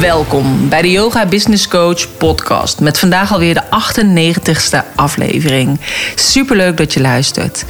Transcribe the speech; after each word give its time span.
Welkom 0.00 0.68
bij 0.68 0.82
de 0.82 0.90
Yoga 0.90 1.26
Business 1.26 1.68
Coach 1.68 2.16
podcast. 2.16 2.80
Met 2.80 2.98
vandaag 2.98 3.32
alweer 3.32 3.54
de 3.54 3.62
98ste 3.62 4.94
aflevering. 4.94 5.80
Superleuk 6.14 6.76
dat 6.76 6.92
je 6.92 7.00
luistert. 7.00 7.64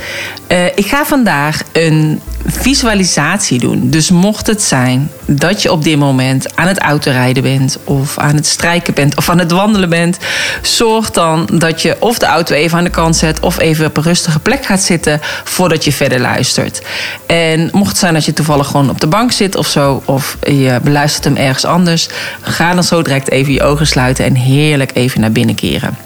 Uh, 0.49 0.67
ik 0.67 0.87
ga 0.87 1.05
vandaag 1.05 1.63
een 1.73 2.21
visualisatie 2.47 3.59
doen. 3.59 3.91
Dus 3.91 4.11
mocht 4.11 4.47
het 4.47 4.63
zijn 4.63 5.11
dat 5.27 5.63
je 5.63 5.73
op 5.73 5.85
dit 5.85 5.99
moment 5.99 6.57
aan 6.57 6.67
het 6.67 6.79
autorijden 6.79 7.43
bent, 7.43 7.79
of 7.85 8.19
aan 8.19 8.35
het 8.35 8.47
strijken 8.47 8.95
bent, 8.95 9.17
of 9.17 9.29
aan 9.29 9.39
het 9.39 9.51
wandelen 9.51 9.89
bent, 9.89 10.19
zorg 10.63 11.11
dan 11.11 11.49
dat 11.53 11.83
je 11.83 11.97
of 11.99 12.19
de 12.19 12.27
auto 12.27 12.55
even 12.55 12.79
aan 12.79 12.85
de 12.85 12.91
kant 12.91 13.17
zet, 13.17 13.41
of 13.41 13.59
even 13.59 13.87
op 13.87 13.97
een 13.97 14.03
rustige 14.03 14.39
plek 14.39 14.65
gaat 14.65 14.83
zitten 14.83 15.21
voordat 15.45 15.85
je 15.85 15.93
verder 15.93 16.21
luistert. 16.21 16.83
En 17.27 17.69
mocht 17.73 17.89
het 17.89 17.99
zijn 17.99 18.15
dat 18.15 18.25
je 18.25 18.33
toevallig 18.33 18.67
gewoon 18.67 18.91
op 18.91 19.01
de 19.01 19.07
bank 19.07 19.33
zit 19.33 19.57
of 19.57 19.67
zo, 19.67 20.03
of 20.05 20.37
je 20.41 20.81
beluistert 20.83 21.25
hem 21.25 21.37
ergens 21.37 21.65
anders, 21.65 22.09
ga 22.41 22.75
dan 22.75 22.85
zo 22.85 23.03
direct 23.03 23.31
even 23.31 23.53
je 23.53 23.63
ogen 23.63 23.87
sluiten 23.87 24.25
en 24.25 24.35
heerlijk 24.35 24.91
even 24.95 25.21
naar 25.21 25.33
binnen 25.33 25.55
keren. 25.55 25.97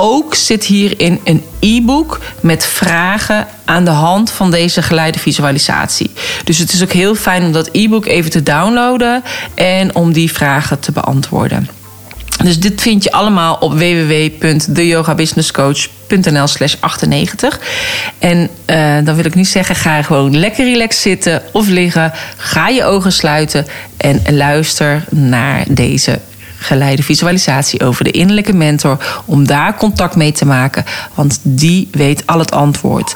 ook 0.00 0.34
zit 0.34 0.64
hierin 0.64 1.20
een 1.24 1.44
e-book 1.58 2.20
met 2.40 2.66
vragen 2.66 3.46
aan 3.64 3.84
de 3.84 3.90
hand 3.90 4.30
van 4.30 4.50
deze 4.50 4.82
geleide 4.82 5.18
visualisatie. 5.18 6.10
Dus 6.44 6.58
het 6.58 6.72
is 6.72 6.82
ook 6.82 6.92
heel 6.92 7.14
fijn 7.14 7.44
om 7.44 7.52
dat 7.52 7.68
e-book 7.72 8.06
even 8.06 8.30
te 8.30 8.42
downloaden 8.42 9.22
en 9.54 9.94
om 9.94 10.12
die 10.12 10.32
vragen 10.32 10.80
te 10.80 10.92
beantwoorden. 10.92 11.68
Dus 12.42 12.60
dit 12.60 12.80
vind 12.80 13.04
je 13.04 13.12
allemaal 13.12 13.54
op 13.54 13.72
www.deyogabusinesscoach.nl 13.72 16.46
slash 16.46 16.74
98. 16.80 17.60
En 18.18 18.48
uh, 18.66 18.96
dan 19.04 19.14
wil 19.14 19.24
ik 19.24 19.34
niet 19.34 19.48
zeggen, 19.48 19.74
ga 19.74 20.02
gewoon 20.02 20.38
lekker 20.38 20.64
relaxed 20.64 21.02
zitten 21.02 21.42
of 21.52 21.68
liggen. 21.68 22.12
Ga 22.36 22.68
je 22.68 22.84
ogen 22.84 23.12
sluiten 23.12 23.66
en 23.96 24.36
luister 24.36 25.04
naar 25.10 25.64
deze 25.68 26.20
geleide 26.60 27.02
visualisatie 27.02 27.84
over 27.84 28.04
de 28.04 28.10
innerlijke 28.10 28.52
mentor. 28.52 29.22
Om 29.24 29.46
daar 29.46 29.76
contact 29.76 30.16
mee 30.16 30.32
te 30.32 30.46
maken, 30.46 30.84
want 31.14 31.40
die 31.42 31.88
weet 31.92 32.26
al 32.26 32.38
het 32.38 32.50
antwoord. 32.50 33.12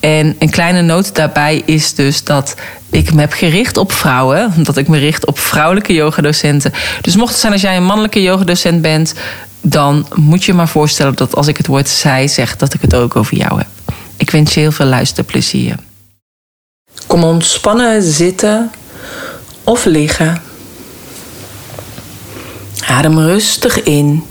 En 0.00 0.36
een 0.38 0.50
kleine 0.50 0.82
noot 0.82 1.14
daarbij 1.14 1.62
is 1.64 1.94
dus 1.94 2.24
dat 2.24 2.54
ik 2.90 3.12
me 3.12 3.20
heb 3.20 3.32
gericht 3.32 3.76
op 3.76 3.92
vrouwen. 3.92 4.52
Dat 4.56 4.76
ik 4.76 4.88
me 4.88 4.98
richt 4.98 5.26
op 5.26 5.38
vrouwelijke 5.38 5.92
yogadocenten. 5.92 6.72
Dus 7.00 7.16
mocht 7.16 7.30
het 7.30 7.40
zijn 7.40 7.52
als 7.52 7.62
jij 7.62 7.76
een 7.76 7.84
mannelijke 7.84 8.22
yogadocent 8.22 8.82
bent... 8.82 9.14
dan 9.60 10.06
moet 10.14 10.44
je 10.44 10.54
maar 10.54 10.68
voorstellen 10.68 11.14
dat 11.14 11.36
als 11.36 11.46
ik 11.46 11.56
het 11.56 11.66
woord 11.66 11.88
zij 11.88 12.28
zeg... 12.28 12.56
dat 12.56 12.74
ik 12.74 12.80
het 12.80 12.94
ook 12.94 13.16
over 13.16 13.36
jou 13.36 13.58
heb. 13.58 13.66
Ik 14.16 14.30
wens 14.30 14.54
je 14.54 14.60
heel 14.60 14.72
veel 14.72 14.86
luisterplezier. 14.86 15.76
Kom 17.06 17.24
ontspannen 17.24 18.02
zitten 18.02 18.70
of 19.64 19.84
liggen. 19.84 20.42
Adem 22.88 23.18
rustig 23.18 23.82
in 23.82 24.26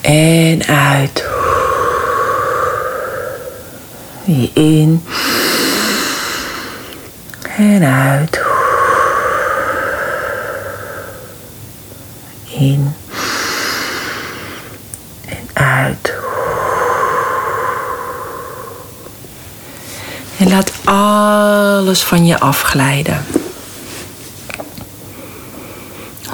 en 0.00 0.66
uit. 0.66 1.24
In 4.52 5.04
en 7.56 7.82
uit. 7.82 8.40
In 12.44 12.94
en 15.28 15.48
uit. 15.52 16.14
En 20.38 20.48
laat 20.48 20.72
alles 20.84 22.02
van 22.02 22.26
je 22.26 22.38
afglijden. 22.38 23.45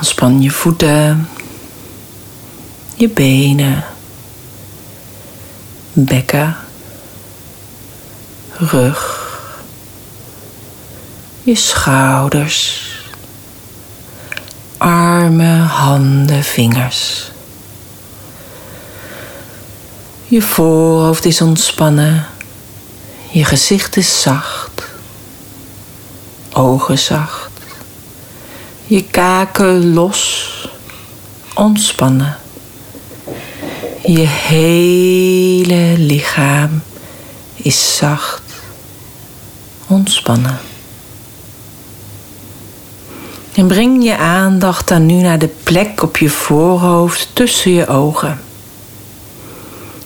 Ontspan 0.02 0.42
je 0.42 0.50
voeten, 0.50 1.28
je 2.94 3.08
benen, 3.08 3.84
bekken, 5.92 6.56
rug, 8.52 9.28
je 11.42 11.54
schouders, 11.54 12.86
armen, 14.76 15.60
handen, 15.60 16.44
vingers. 16.44 17.30
Je 20.24 20.42
voorhoofd 20.42 21.24
is 21.24 21.40
ontspannen, 21.40 22.26
je 23.30 23.44
gezicht 23.44 23.96
is 23.96 24.20
zacht, 24.20 24.82
ogen 26.52 26.98
zacht 26.98 27.51
je 28.92 29.04
kaken 29.10 29.92
los, 29.92 30.48
ontspannen. 31.54 32.36
Je 34.04 34.26
hele 34.26 35.94
lichaam 35.98 36.82
is 37.54 37.96
zacht, 37.96 38.42
ontspannen. 39.86 40.58
En 43.54 43.66
breng 43.66 44.04
je 44.04 44.16
aandacht 44.16 44.88
dan 44.88 45.06
nu 45.06 45.14
naar 45.14 45.38
de 45.38 45.50
plek 45.62 46.02
op 46.02 46.16
je 46.16 46.30
voorhoofd 46.30 47.28
tussen 47.32 47.72
je 47.72 47.86
ogen. 47.86 48.40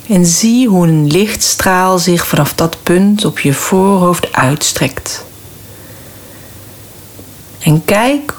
En 0.08 0.26
zie 0.26 0.68
hoe 0.68 0.86
een 0.86 1.06
lichtstraal 1.06 1.98
zich 1.98 2.26
vanaf 2.26 2.54
dat 2.54 2.82
punt 2.82 3.24
op 3.24 3.38
je 3.38 3.54
voorhoofd 3.54 4.32
uitstrekt 4.32 5.24
En 7.58 7.84
kijk 7.84 8.35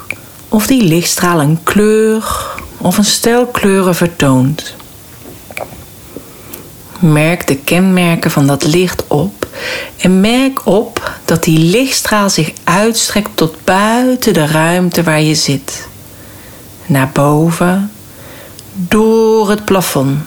of 0.49 0.67
die 0.67 0.83
lichtstraal 0.83 1.41
een 1.41 1.59
kleur 1.63 2.47
of 2.77 2.97
een 2.97 3.05
stel 3.05 3.45
kleuren 3.45 3.95
vertoont. 3.95 4.75
Merk 6.99 7.47
de 7.47 7.55
kenmerken 7.55 8.31
van 8.31 8.47
dat 8.47 8.63
licht 8.63 9.03
op 9.07 9.47
en 9.97 10.21
merk 10.21 10.65
op 10.65 11.11
dat 11.25 11.43
die 11.43 11.59
lichtstraal 11.59 12.29
zich 12.29 12.51
uitstrekt 12.63 13.29
tot 13.33 13.55
buiten 13.63 14.33
de 14.33 14.45
ruimte 14.45 15.03
waar 15.03 15.21
je 15.21 15.35
zit. 15.35 15.87
Naar 16.85 17.09
boven, 17.13 17.91
door 18.73 19.49
het 19.49 19.65
plafond. 19.65 20.19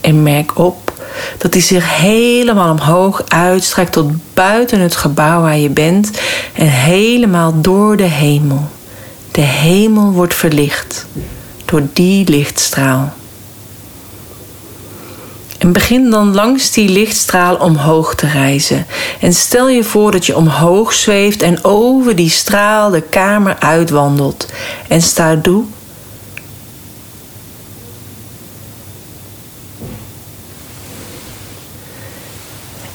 En 0.00 0.22
merk 0.22 0.58
op 0.58 0.89
dat 1.38 1.52
hij 1.52 1.62
zich 1.62 1.96
helemaal 1.98 2.70
omhoog 2.70 3.22
uitstrekt 3.28 3.92
tot 3.92 4.10
buiten 4.34 4.80
het 4.80 4.96
gebouw 4.96 5.40
waar 5.40 5.58
je 5.58 5.70
bent 5.70 6.10
en 6.52 6.68
helemaal 6.68 7.60
door 7.60 7.96
de 7.96 8.02
hemel. 8.02 8.68
De 9.30 9.40
hemel 9.40 10.12
wordt 10.12 10.34
verlicht 10.34 11.06
door 11.64 11.82
die 11.92 12.28
lichtstraal. 12.28 13.12
En 15.58 15.72
begin 15.72 16.10
dan 16.10 16.34
langs 16.34 16.72
die 16.72 16.88
lichtstraal 16.88 17.56
omhoog 17.56 18.14
te 18.14 18.26
reizen. 18.26 18.86
En 19.20 19.34
stel 19.34 19.68
je 19.68 19.84
voor 19.84 20.10
dat 20.10 20.26
je 20.26 20.36
omhoog 20.36 20.92
zweeft 20.92 21.42
en 21.42 21.64
over 21.64 22.16
die 22.16 22.30
straal 22.30 22.90
de 22.90 23.00
kamer 23.00 23.56
uitwandelt. 23.58 24.46
En 24.88 25.02
sta 25.02 25.38
toe 25.42 25.64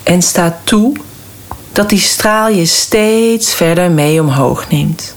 en 0.06 0.22
sta 0.22 0.60
toe 0.64 0.94
dat 1.72 1.90
die 1.90 2.00
straal 2.00 2.50
je 2.50 2.66
steeds 2.66 3.54
verder 3.54 3.92
mee 3.92 4.22
omhoog 4.22 4.70
neemt. 4.70 5.16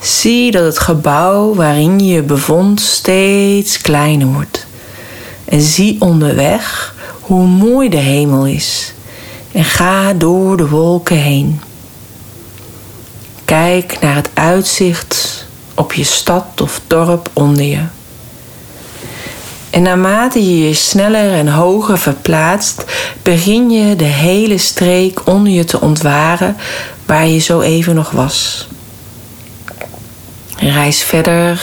Zie 0.00 0.50
dat 0.50 0.64
het 0.64 0.78
gebouw 0.78 1.54
waarin 1.54 1.98
je 1.98 2.14
je 2.14 2.22
bevond 2.22 2.80
steeds 2.80 3.80
kleiner 3.80 4.26
wordt. 4.26 4.66
En 5.44 5.60
zie 5.60 5.96
onderweg 6.00 6.94
hoe 7.20 7.46
mooi 7.46 7.88
de 7.88 7.96
hemel 7.96 8.46
is. 8.46 8.92
En 9.52 9.64
ga 9.64 10.12
door 10.12 10.56
de 10.56 10.68
wolken 10.68 11.16
heen. 11.16 11.60
Kijk 13.44 14.00
naar 14.00 14.14
het 14.14 14.30
uitzicht 14.34 15.46
op 15.74 15.92
je 15.92 16.04
stad 16.04 16.60
of 16.60 16.80
dorp 16.86 17.30
onder 17.32 17.64
je. 17.64 17.82
En 19.70 19.82
naarmate 19.82 20.44
je 20.44 20.66
je 20.66 20.74
sneller 20.74 21.32
en 21.32 21.48
hoger 21.48 21.98
verplaatst, 21.98 22.84
begin 23.22 23.70
je 23.70 23.96
de 23.96 24.04
hele 24.04 24.58
streek 24.58 25.26
onder 25.26 25.52
je 25.52 25.64
te 25.64 25.80
ontwaren 25.80 26.56
waar 27.06 27.26
je 27.26 27.38
zo 27.38 27.60
even 27.60 27.94
nog 27.94 28.10
was. 28.10 28.68
Reis 30.56 31.02
verder 31.02 31.60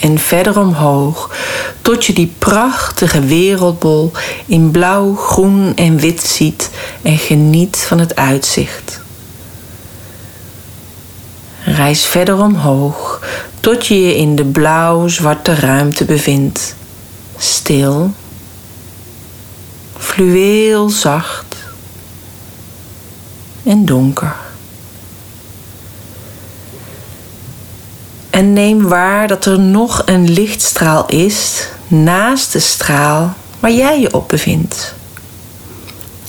en 0.00 0.18
verder 0.18 0.58
omhoog 0.58 1.34
tot 1.82 2.04
je 2.04 2.12
die 2.12 2.34
prachtige 2.38 3.20
wereldbol 3.20 4.12
in 4.46 4.70
blauw, 4.70 5.14
groen 5.14 5.72
en 5.74 5.98
wit 5.98 6.22
ziet 6.22 6.70
en 7.02 7.18
geniet 7.18 7.76
van 7.76 7.98
het 7.98 8.16
uitzicht. 8.16 9.00
Reis 11.64 12.04
verder 12.04 12.42
omhoog 12.42 13.22
tot 13.60 13.86
je 13.86 14.06
je 14.06 14.16
in 14.16 14.36
de 14.36 14.44
blauw-zwarte 14.44 15.54
ruimte 15.54 16.04
bevindt 16.04 16.76
stil, 17.38 18.12
fluweel 19.96 20.88
zacht 20.88 21.56
en 23.64 23.84
donker. 23.84 24.36
En 28.30 28.52
neem 28.52 28.88
waar 28.88 29.28
dat 29.28 29.44
er 29.44 29.58
nog 29.58 30.02
een 30.04 30.30
lichtstraal 30.30 31.06
is 31.06 31.68
naast 31.88 32.52
de 32.52 32.58
straal 32.58 33.34
waar 33.60 33.72
jij 33.72 34.00
je 34.00 34.14
op 34.14 34.28
bevindt. 34.28 34.94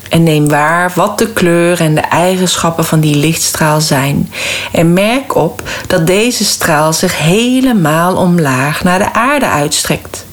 En 0.10 0.24
neem 0.24 0.48
waar 0.48 0.92
wat 0.96 1.18
de 1.18 1.34
kleur 1.34 1.82
en 1.82 1.96
de 1.96 2.02
eigenschappen 2.02 2.86
van 2.86 3.00
die 3.00 3.16
lichtstraal 3.16 3.82
zijn. 3.82 4.32
En 4.72 4.94
merk 4.94 5.36
op 5.36 5.64
dat 5.88 6.08
deze 6.08 6.46
straal 6.46 6.94
zich 6.94 7.18
helemaal 7.18 8.16
omlaag 8.16 8.84
naar 8.84 9.00
de 9.00 9.14
aarde 9.14 9.50
uitstrekt. 9.50 10.26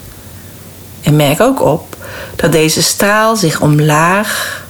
En 1.06 1.16
merk 1.16 1.40
ook 1.40 1.62
op 1.62 1.96
dat 2.36 2.52
deze 2.52 2.82
straal 2.82 3.36
zich 3.36 3.60
omlaag 3.60 4.62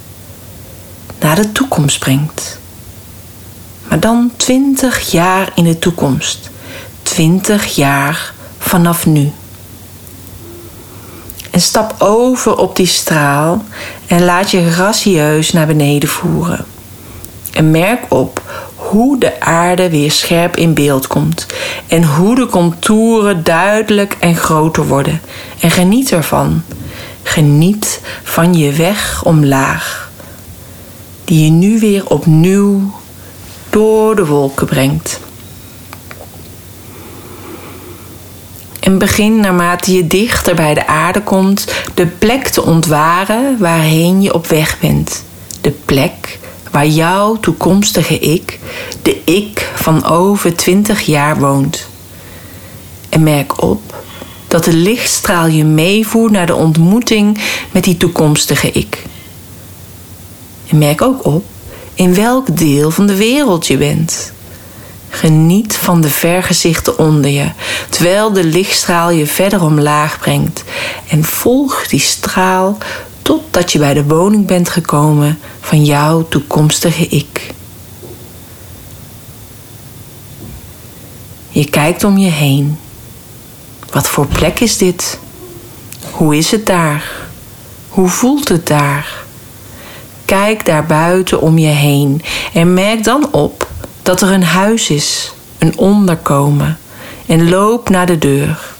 naar 1.20 1.36
de 1.36 1.52
toekomst 1.52 1.98
brengt. 1.98 2.58
Maar 3.88 4.00
dan 4.00 4.30
20 4.36 5.10
jaar 5.10 5.52
in 5.54 5.64
de 5.64 5.78
toekomst. 5.78 6.50
20 7.02 7.74
jaar 7.74 8.32
vanaf 8.58 9.06
nu. 9.06 9.32
En 11.50 11.60
stap 11.60 11.94
over 11.98 12.56
op 12.56 12.76
die 12.76 12.86
straal 12.86 13.64
en 14.06 14.24
laat 14.24 14.50
je 14.50 14.70
gracieus 14.70 15.52
naar 15.52 15.66
beneden 15.66 16.08
voeren. 16.08 16.64
En 17.52 17.70
merk 17.70 18.14
op 18.14 18.42
hoe 18.90 19.18
de 19.18 19.40
aarde 19.40 19.90
weer 19.90 20.10
scherp 20.10 20.56
in 20.56 20.74
beeld 20.74 21.06
komt 21.06 21.46
en 21.86 22.04
hoe 22.04 22.34
de 22.34 22.46
contouren 22.46 23.44
duidelijk 23.44 24.16
en 24.20 24.36
groter 24.36 24.86
worden. 24.86 25.20
En 25.60 25.70
geniet 25.70 26.12
ervan. 26.12 26.62
Geniet 27.22 28.00
van 28.22 28.54
je 28.54 28.72
weg 28.72 29.24
omlaag, 29.24 30.10
die 31.24 31.44
je 31.44 31.50
nu 31.50 31.78
weer 31.78 32.06
opnieuw 32.08 32.92
door 33.70 34.16
de 34.16 34.26
wolken 34.26 34.66
brengt. 34.66 35.20
En 38.80 38.98
begin 38.98 39.40
naarmate 39.40 39.92
je 39.92 40.06
dichter 40.06 40.54
bij 40.54 40.74
de 40.74 40.86
aarde 40.86 41.22
komt, 41.22 41.72
de 41.94 42.06
plek 42.06 42.48
te 42.48 42.62
ontwaren 42.62 43.58
waarheen 43.58 44.22
je 44.22 44.34
op 44.34 44.46
weg 44.46 44.78
bent. 44.80 45.24
De 45.60 45.70
plek 45.70 46.38
waar 46.76 46.86
jouw 46.86 47.36
toekomstige 47.36 48.18
ik, 48.18 48.58
de 49.02 49.20
ik 49.24 49.70
van 49.74 50.04
over 50.04 50.56
20 50.56 51.00
jaar 51.00 51.38
woont. 51.38 51.88
En 53.08 53.22
merk 53.22 53.62
op 53.62 54.04
dat 54.48 54.64
de 54.64 54.72
lichtstraal 54.72 55.46
je 55.46 55.64
meevoert 55.64 56.32
naar 56.32 56.46
de 56.46 56.54
ontmoeting 56.54 57.38
met 57.72 57.84
die 57.84 57.96
toekomstige 57.96 58.72
ik. 58.72 59.02
En 60.68 60.78
merk 60.78 61.02
ook 61.02 61.24
op 61.24 61.44
in 61.94 62.14
welk 62.14 62.56
deel 62.56 62.90
van 62.90 63.06
de 63.06 63.16
wereld 63.16 63.66
je 63.66 63.76
bent. 63.76 64.32
Geniet 65.08 65.76
van 65.76 66.00
de 66.00 66.10
vergezichten 66.10 66.98
onder 66.98 67.30
je, 67.30 67.50
terwijl 67.88 68.32
de 68.32 68.44
lichtstraal 68.44 69.10
je 69.10 69.26
verder 69.26 69.62
omlaag 69.62 70.18
brengt. 70.18 70.64
En 71.08 71.24
volg 71.24 71.86
die 71.86 72.00
straal 72.00 72.78
totdat 73.26 73.72
je 73.72 73.78
bij 73.78 73.94
de 73.94 74.04
woning 74.04 74.46
bent 74.46 74.68
gekomen 74.68 75.38
van 75.60 75.84
jouw 75.84 76.28
toekomstige 76.28 77.06
ik. 77.06 77.54
Je 81.48 81.70
kijkt 81.70 82.04
om 82.04 82.18
je 82.18 82.30
heen. 82.30 82.78
Wat 83.90 84.08
voor 84.08 84.26
plek 84.26 84.60
is 84.60 84.76
dit? 84.76 85.18
Hoe 86.10 86.36
is 86.36 86.50
het 86.50 86.66
daar? 86.66 87.12
Hoe 87.88 88.08
voelt 88.08 88.48
het 88.48 88.66
daar? 88.66 89.24
Kijk 90.24 90.64
daar 90.64 90.86
buiten 90.86 91.40
om 91.40 91.58
je 91.58 91.66
heen 91.66 92.22
en 92.52 92.74
merk 92.74 93.04
dan 93.04 93.32
op 93.32 93.68
dat 94.02 94.20
er 94.20 94.30
een 94.30 94.44
huis 94.44 94.90
is, 94.90 95.32
een 95.58 95.78
onderkomen 95.78 96.78
en 97.26 97.48
loop 97.48 97.88
naar 97.88 98.06
de 98.06 98.18
deur. 98.18 98.74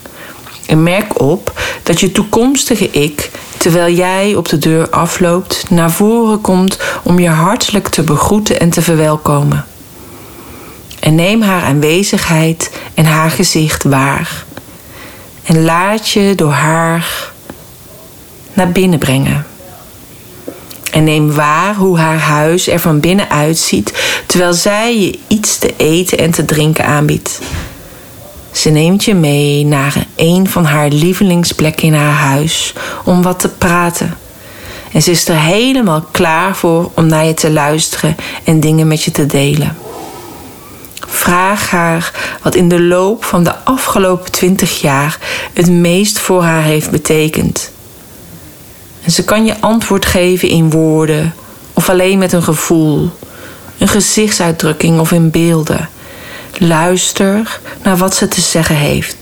En 0.65 0.83
merk 0.83 1.21
op 1.21 1.59
dat 1.83 1.99
je 1.99 2.11
toekomstige 2.11 2.89
ik 2.91 3.31
terwijl 3.67 3.95
jij 3.95 4.35
op 4.35 4.49
de 4.49 4.57
deur 4.57 4.89
afloopt, 4.89 5.69
naar 5.69 5.91
voren 5.91 6.41
komt 6.41 6.79
om 7.03 7.19
je 7.19 7.29
hartelijk 7.29 7.87
te 7.87 8.03
begroeten 8.03 8.59
en 8.59 8.69
te 8.69 8.81
verwelkomen. 8.81 9.65
En 10.99 11.15
neem 11.15 11.41
haar 11.41 11.63
aanwezigheid 11.63 12.71
en 12.93 13.05
haar 13.05 13.31
gezicht 13.31 13.83
waar. 13.83 14.45
En 15.43 15.63
laat 15.63 16.09
je 16.09 16.33
door 16.35 16.51
haar 16.51 17.31
naar 18.53 18.71
binnen 18.71 18.99
brengen. 18.99 19.45
En 20.91 21.03
neem 21.03 21.31
waar 21.31 21.75
hoe 21.75 21.97
haar 21.97 22.19
huis 22.19 22.67
er 22.67 22.79
van 22.79 22.99
binnen 22.99 23.29
uitziet, 23.29 23.93
terwijl 24.25 24.53
zij 24.53 24.99
je 24.99 25.19
iets 25.27 25.57
te 25.57 25.73
eten 25.77 26.17
en 26.17 26.31
te 26.31 26.45
drinken 26.45 26.85
aanbiedt. 26.85 27.39
Ze 28.57 28.69
neemt 28.69 29.03
je 29.03 29.15
mee 29.15 29.65
naar 29.65 30.05
een 30.15 30.49
van 30.49 30.65
haar 30.65 30.89
lievelingsplekken 30.89 31.87
in 31.87 31.93
haar 31.93 32.13
huis 32.13 32.73
om 33.03 33.21
wat 33.21 33.39
te 33.39 33.49
praten. 33.49 34.17
En 34.91 35.01
ze 35.01 35.11
is 35.11 35.27
er 35.27 35.39
helemaal 35.39 36.05
klaar 36.11 36.55
voor 36.55 36.91
om 36.93 37.05
naar 37.05 37.25
je 37.25 37.33
te 37.33 37.51
luisteren 37.51 38.15
en 38.43 38.59
dingen 38.59 38.87
met 38.87 39.03
je 39.03 39.11
te 39.11 39.25
delen. 39.25 39.77
Vraag 41.07 41.69
haar 41.69 42.11
wat 42.41 42.55
in 42.55 42.69
de 42.69 42.81
loop 42.81 43.23
van 43.23 43.43
de 43.43 43.55
afgelopen 43.55 44.31
twintig 44.31 44.81
jaar 44.81 45.17
het 45.53 45.69
meest 45.69 46.19
voor 46.19 46.43
haar 46.43 46.63
heeft 46.63 46.91
betekend. 46.91 47.71
En 49.03 49.11
ze 49.11 49.23
kan 49.23 49.45
je 49.45 49.59
antwoord 49.59 50.05
geven 50.05 50.49
in 50.49 50.69
woorden 50.69 51.33
of 51.73 51.89
alleen 51.89 52.17
met 52.17 52.33
een 52.33 52.43
gevoel, 52.43 53.09
een 53.77 53.87
gezichtsuitdrukking 53.87 54.99
of 54.99 55.11
in 55.11 55.31
beelden. 55.31 55.89
Luister 56.57 57.59
naar 57.83 57.97
wat 57.97 58.15
ze 58.15 58.27
te 58.27 58.41
zeggen 58.41 58.75
heeft. 58.75 59.15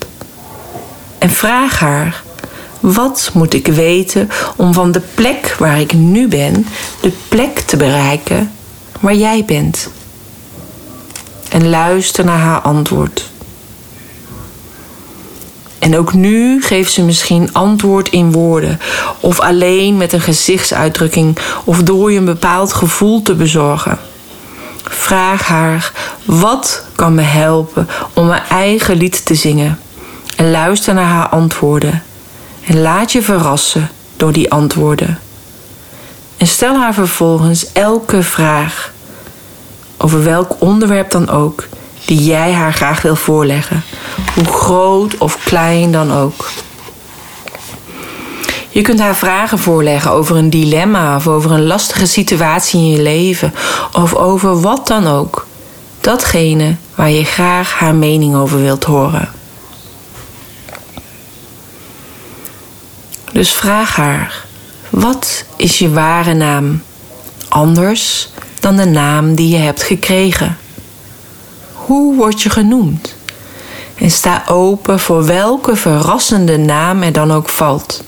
En 1.18 1.30
vraag 1.30 1.80
haar: 1.80 2.24
wat 2.80 3.30
moet 3.34 3.54
ik 3.54 3.68
weten 3.68 4.30
om 4.56 4.74
van 4.74 4.92
de 4.92 5.02
plek 5.14 5.56
waar 5.60 5.80
ik 5.80 5.94
nu 5.94 6.28
ben, 6.28 6.68
de 7.02 7.12
plek 7.28 7.60
te 7.60 7.78
bereiken 7.78 8.52
waar 9.00 9.16
jij 9.16 9.46
bent? 9.46 9.90
En 11.50 11.70
luister 11.70 12.26
naar 12.26 12.40
haar 12.40 12.60
antwoord. 12.60 13.30
En 15.80 15.98
ook 15.98 16.14
nu 16.14 16.62
geeft 16.62 16.92
ze 16.92 17.02
misschien 17.02 17.54
antwoord 17.54 18.10
in 18.10 18.32
woorden, 18.32 18.80
of 19.20 19.40
alleen 19.40 19.98
met 19.98 20.14
een 20.14 20.22
gezichtsuitdrukking, 20.22 21.38
of 21.64 21.84
door 21.84 22.12
je 22.12 22.18
een 22.18 22.26
bepaald 22.26 22.74
gevoel 22.74 23.22
te 23.22 23.36
bezorgen. 23.36 24.00
Vraag 24.90 25.48
haar: 25.48 25.92
wat 26.26 26.86
kan 26.96 27.16
me 27.16 27.22
helpen 27.22 27.90
om 28.14 28.28
mijn 28.28 28.44
eigen 28.50 28.98
lied 28.98 29.26
te 29.26 29.36
zingen? 29.36 29.80
En 30.36 30.52
luister 30.52 30.94
naar 30.94 31.06
haar 31.06 31.30
antwoorden. 31.30 32.04
En 32.66 32.82
laat 32.82 33.12
je 33.12 33.22
verrassen 33.22 33.90
door 34.18 34.32
die 34.32 34.52
antwoorden. 34.52 35.20
En 36.38 36.48
stel 36.48 36.78
haar 36.78 36.94
vervolgens 36.94 37.72
elke 37.72 38.24
vraag, 38.24 38.92
over 39.98 40.24
welk 40.24 40.56
onderwerp 40.60 41.12
dan 41.12 41.30
ook, 41.30 41.68
die 42.06 42.24
jij 42.24 42.54
haar 42.54 42.74
graag 42.74 43.02
wil 43.02 43.16
voorleggen, 43.16 43.84
hoe 44.36 44.46
groot 44.46 45.18
of 45.18 45.44
klein 45.44 45.92
dan 45.92 46.14
ook. 46.14 46.50
Je 48.76 48.82
kunt 48.82 49.00
haar 49.00 49.16
vragen 49.16 49.60
voorleggen 49.60 50.12
over 50.12 50.36
een 50.36 50.50
dilemma 50.50 51.16
of 51.16 51.28
over 51.28 51.52
een 51.52 51.66
lastige 51.66 52.06
situatie 52.06 52.80
in 52.80 52.90
je 52.90 53.02
leven 53.02 53.54
of 53.92 54.14
over 54.14 54.62
wat 54.62 54.88
dan 54.88 55.08
ook. 55.08 55.48
Datgene 56.02 56.76
waar 56.96 57.10
je 57.10 57.24
graag 57.24 57.74
haar 57.74 57.96
mening 57.96 58.36
over 58.36 58.62
wilt 58.62 58.84
horen. 58.84 59.30
Dus 63.32 63.54
vraag 63.54 63.96
haar: 63.96 64.46
wat 64.90 65.46
is 65.56 65.80
je 65.80 65.90
ware 65.90 66.34
naam? 66.34 66.84
Anders 67.50 68.30
dan 68.60 68.76
de 68.76 68.86
naam 68.86 69.36
die 69.36 69.50
je 69.50 69.62
hebt 69.64 69.84
gekregen. 69.84 70.58
Hoe 71.74 72.16
word 72.16 72.42
je 72.42 72.50
genoemd? 72.50 73.16
En 73.96 74.12
sta 74.12 74.44
open 74.48 75.00
voor 75.00 75.26
welke 75.26 75.76
verrassende 75.76 76.58
naam 76.58 77.02
er 77.04 77.12
dan 77.12 77.32
ook 77.34 77.50
valt. 77.50 78.04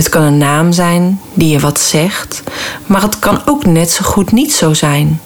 Het 0.00 0.08
kan 0.08 0.22
een 0.22 0.38
naam 0.38 0.72
zijn 0.72 1.20
die 1.34 1.48
je 1.48 1.58
wat 1.58 1.80
zegt, 1.80 2.42
maar 2.86 3.02
het 3.02 3.18
kan 3.18 3.42
ook 3.46 3.64
net 3.64 3.90
zo 3.90 4.04
goed 4.04 4.32
niet 4.32 4.52
zo 4.52 4.74
zijn. 4.74 5.20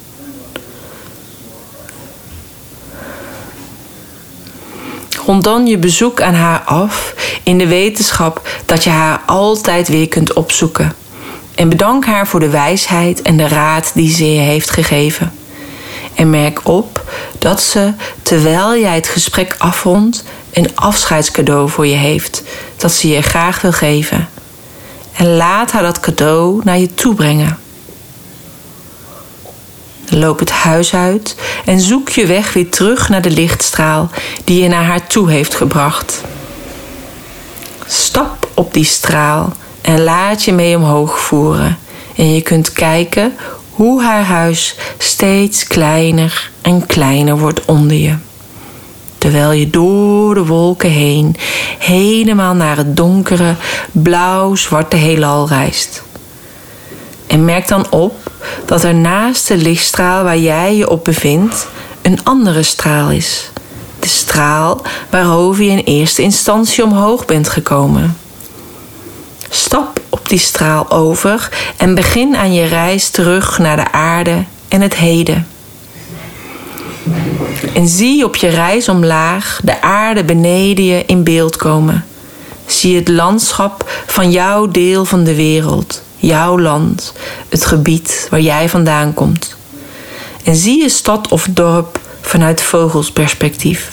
Rond 5.26 5.44
dan 5.44 5.66
je 5.66 5.78
bezoek 5.78 6.20
aan 6.20 6.34
haar 6.34 6.60
af 6.60 7.14
in 7.42 7.58
de 7.58 7.66
wetenschap 7.66 8.48
dat 8.66 8.84
je 8.84 8.90
haar 8.90 9.20
altijd 9.26 9.88
weer 9.88 10.08
kunt 10.08 10.32
opzoeken. 10.32 10.92
En 11.54 11.68
bedank 11.68 12.06
haar 12.06 12.26
voor 12.26 12.40
de 12.40 12.50
wijsheid 12.50 13.22
en 13.22 13.36
de 13.36 13.48
raad 13.48 13.90
die 13.94 14.14
ze 14.14 14.32
je 14.32 14.40
heeft 14.40 14.70
gegeven. 14.70 15.32
En 16.14 16.30
merk 16.30 16.68
op 16.68 17.12
dat 17.38 17.62
ze, 17.62 17.92
terwijl 18.22 18.78
jij 18.78 18.94
het 18.94 19.08
gesprek 19.08 19.54
afrondt, 19.58 20.24
een 20.52 20.76
afscheidscadeau 20.76 21.68
voor 21.68 21.86
je 21.86 21.96
heeft 21.96 22.42
dat 22.76 22.92
ze 22.92 23.08
je 23.08 23.22
graag 23.22 23.60
wil 23.60 23.72
geven. 23.72 24.28
En 25.16 25.36
laat 25.36 25.72
haar 25.72 25.82
dat 25.82 26.00
cadeau 26.00 26.60
naar 26.64 26.78
je 26.78 26.94
toe 26.94 27.14
brengen. 27.14 27.58
Loop 30.08 30.38
het 30.38 30.50
huis 30.50 30.94
uit 30.94 31.36
en 31.64 31.80
zoek 31.80 32.08
je 32.08 32.26
weg 32.26 32.52
weer 32.52 32.70
terug 32.70 33.08
naar 33.08 33.22
de 33.22 33.30
lichtstraal 33.30 34.10
die 34.44 34.62
je 34.62 34.68
naar 34.68 34.84
haar 34.84 35.06
toe 35.06 35.30
heeft 35.30 35.54
gebracht. 35.54 36.22
Stap 37.86 38.48
op 38.54 38.74
die 38.74 38.84
straal 38.84 39.52
en 39.80 40.02
laat 40.02 40.44
je 40.44 40.52
mee 40.52 40.76
omhoog 40.76 41.18
voeren. 41.18 41.78
En 42.16 42.34
je 42.34 42.42
kunt 42.42 42.72
kijken 42.72 43.36
hoe 43.70 44.02
haar 44.02 44.24
huis 44.24 44.76
steeds 44.98 45.66
kleiner 45.66 46.50
en 46.62 46.86
kleiner 46.86 47.38
wordt 47.38 47.64
onder 47.64 47.96
je. 47.96 48.14
Terwijl 49.24 49.52
je 49.52 49.70
door 49.70 50.34
de 50.34 50.46
wolken 50.46 50.90
heen 50.90 51.36
helemaal 51.78 52.54
naar 52.54 52.76
het 52.76 52.96
donkere, 52.96 53.56
blauw-zwarte 53.92 54.96
heelal 54.96 55.48
reist. 55.48 56.02
En 57.26 57.44
merk 57.44 57.68
dan 57.68 57.90
op 57.90 58.30
dat 58.66 58.82
er 58.82 58.94
naast 58.94 59.48
de 59.48 59.56
lichtstraal 59.56 60.24
waar 60.24 60.38
jij 60.38 60.76
je 60.76 60.90
op 60.90 61.04
bevindt 61.04 61.68
een 62.02 62.24
andere 62.24 62.62
straal 62.62 63.10
is. 63.10 63.50
De 63.98 64.08
straal 64.08 64.82
waarover 65.10 65.64
je 65.64 65.70
in 65.70 65.84
eerste 65.84 66.22
instantie 66.22 66.84
omhoog 66.84 67.24
bent 67.24 67.48
gekomen. 67.48 68.16
Stap 69.48 70.00
op 70.08 70.28
die 70.28 70.38
straal 70.38 70.90
over 70.90 71.48
en 71.76 71.94
begin 71.94 72.36
aan 72.36 72.54
je 72.54 72.64
reis 72.64 73.08
terug 73.08 73.58
naar 73.58 73.76
de 73.76 73.92
aarde 73.92 74.44
en 74.68 74.80
het 74.80 74.94
heden. 74.94 75.53
En 77.74 77.88
zie 77.88 78.24
op 78.24 78.36
je 78.36 78.48
reis 78.48 78.88
omlaag 78.88 79.60
de 79.64 79.82
aarde 79.82 80.24
beneden 80.24 80.84
je 80.84 81.04
in 81.06 81.24
beeld 81.24 81.56
komen. 81.56 82.04
Zie 82.66 82.96
het 82.96 83.08
landschap 83.08 83.90
van 84.06 84.30
jouw 84.30 84.66
deel 84.66 85.04
van 85.04 85.24
de 85.24 85.34
wereld, 85.34 86.02
jouw 86.16 86.58
land, 86.60 87.12
het 87.48 87.66
gebied 87.66 88.26
waar 88.30 88.40
jij 88.40 88.68
vandaan 88.68 89.14
komt. 89.14 89.56
En 90.44 90.56
zie 90.56 90.82
je 90.82 90.88
stad 90.88 91.28
of 91.28 91.46
dorp 91.50 92.00
vanuit 92.20 92.62
vogelsperspectief. 92.62 93.92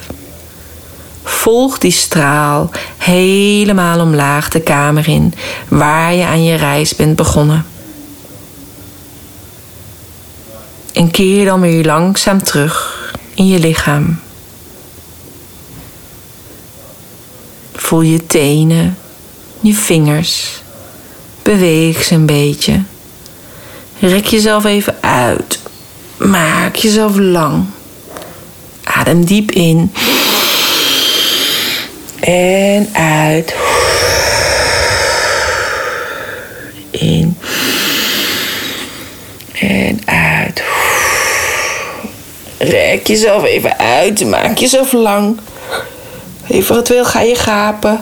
Volg 1.23 1.77
die 1.77 1.91
straal 1.91 2.69
helemaal 2.97 3.99
omlaag 3.99 4.49
de 4.49 4.61
kamer 4.61 5.07
in 5.07 5.33
waar 5.67 6.13
je 6.13 6.25
aan 6.25 6.43
je 6.43 6.55
reis 6.55 6.95
bent 6.95 7.15
begonnen. 7.15 7.65
En 10.93 11.11
keer 11.11 11.45
dan 11.45 11.61
weer 11.61 11.85
langzaam 11.85 12.43
terug 12.43 13.00
in 13.33 13.47
je 13.47 13.59
lichaam. 13.59 14.19
Voel 17.73 18.01
je 18.01 18.25
tenen, 18.25 18.97
je 19.61 19.73
vingers. 19.73 20.61
Beweeg 21.41 22.03
ze 22.03 22.13
een 22.13 22.25
beetje. 22.25 22.81
Rek 23.99 24.25
jezelf 24.25 24.65
even 24.65 24.95
uit. 25.01 25.59
Maak 26.17 26.75
jezelf 26.75 27.17
lang. 27.17 27.65
Adem 28.83 29.25
diep 29.25 29.51
in. 29.51 29.91
En 32.19 32.89
uit. 32.93 33.55
In. 36.91 37.37
En 39.51 40.01
uit. 40.05 40.63
Rek 42.61 43.07
jezelf 43.07 43.43
even 43.43 43.77
uit. 43.77 44.25
Maak 44.25 44.57
jezelf 44.57 44.91
lang. 44.91 45.39
Even 46.47 46.75
het 46.75 46.87
wil, 46.87 47.05
ga 47.05 47.21
je 47.21 47.35
gapen. 47.35 48.01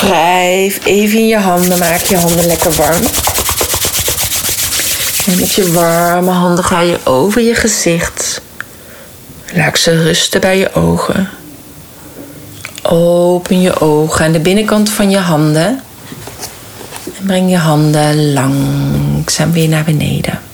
Wrijf 0.00 0.84
even 0.84 1.18
in 1.18 1.26
je 1.26 1.38
handen. 1.38 1.78
Maak 1.78 2.00
je 2.00 2.16
handen 2.16 2.46
lekker 2.46 2.72
warm. 2.72 3.02
En 5.26 5.38
met 5.40 5.52
je 5.52 5.72
warme 5.72 6.30
handen 6.30 6.64
ga 6.64 6.80
je 6.80 6.98
over 7.04 7.42
je 7.42 7.54
gezicht. 7.54 8.40
Laat 9.54 9.78
ze 9.78 10.02
rusten 10.02 10.40
bij 10.40 10.58
je 10.58 10.74
ogen. 10.74 11.28
Open 12.82 13.60
je 13.60 13.80
ogen 13.80 14.24
aan 14.24 14.32
de 14.32 14.40
binnenkant 14.40 14.90
van 14.90 15.10
je 15.10 15.18
handen. 15.18 15.82
En 17.18 17.26
breng 17.26 17.50
je 17.50 17.56
handen 17.56 18.32
langzaam 18.32 19.52
weer 19.52 19.68
naar 19.68 19.84
beneden. 19.84 20.45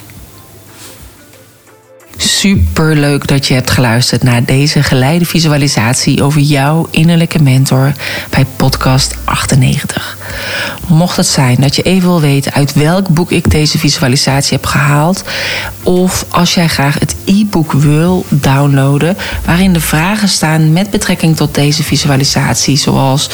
Super 2.24 2.96
leuk 2.96 3.26
dat 3.26 3.46
je 3.46 3.54
hebt 3.54 3.70
geluisterd 3.70 4.22
naar 4.22 4.44
deze 4.44 4.82
geleide 4.82 5.24
visualisatie 5.24 6.22
over 6.22 6.40
jouw 6.40 6.88
innerlijke 6.90 7.42
mentor 7.42 7.92
bij 8.30 8.46
podcast 8.56 9.14
98. 9.24 10.16
Mocht 10.86 11.16
het 11.16 11.26
zijn 11.26 11.56
dat 11.60 11.76
je 11.76 11.82
even 11.82 12.08
wil 12.08 12.20
weten 12.20 12.52
uit 12.52 12.72
welk 12.72 13.08
boek 13.08 13.30
ik 13.30 13.50
deze 13.50 13.78
visualisatie 13.78 14.56
heb 14.56 14.66
gehaald, 14.66 15.24
of 15.82 16.24
als 16.28 16.54
jij 16.54 16.68
graag 16.68 16.98
het 16.98 17.16
e-book 17.24 17.72
wil 17.72 18.24
downloaden, 18.28 19.16
waarin 19.44 19.72
de 19.72 19.80
vragen 19.80 20.28
staan 20.28 20.72
met 20.72 20.90
betrekking 20.90 21.36
tot 21.36 21.54
deze 21.54 21.82
visualisatie, 21.82 22.76
zoals 22.76 23.28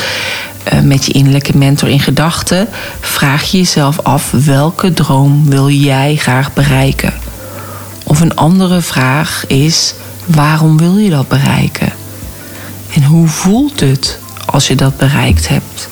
uh, 0.72 0.80
met 0.80 1.06
je 1.06 1.12
innerlijke 1.12 1.56
mentor 1.56 1.88
in 1.88 2.00
gedachten, 2.00 2.68
vraag 3.00 3.50
je 3.50 3.58
jezelf 3.58 4.00
af 4.02 4.30
welke 4.30 4.92
droom 4.92 5.50
wil 5.50 5.70
jij 5.70 6.16
graag 6.16 6.52
bereiken. 6.52 7.27
Of 8.08 8.20
een 8.20 8.36
andere 8.36 8.80
vraag 8.80 9.44
is: 9.46 9.94
waarom 10.24 10.76
wil 10.76 10.96
je 10.96 11.10
dat 11.10 11.28
bereiken? 11.28 11.92
En 12.94 13.04
hoe 13.04 13.28
voelt 13.28 13.80
het 13.80 14.18
als 14.46 14.68
je 14.68 14.74
dat 14.74 14.96
bereikt 14.96 15.48
hebt? 15.48 15.88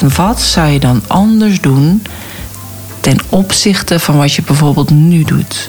En 0.00 0.14
wat 0.14 0.40
zou 0.40 0.68
je 0.68 0.78
dan 0.80 1.02
anders 1.06 1.60
doen 1.60 2.02
ten 3.00 3.18
opzichte 3.28 3.98
van 3.98 4.16
wat 4.16 4.32
je 4.32 4.42
bijvoorbeeld 4.42 4.90
nu 4.90 5.24
doet. 5.24 5.68